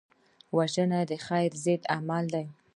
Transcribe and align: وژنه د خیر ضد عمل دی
وژنه 0.57 0.99
د 1.09 1.11
خیر 1.25 1.51
ضد 1.63 1.81
عمل 1.95 2.25
دی 2.33 2.45